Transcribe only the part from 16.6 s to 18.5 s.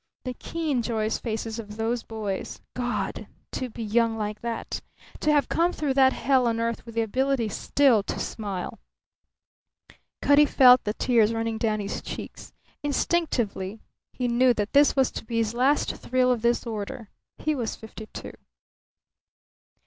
order. He was fifty two.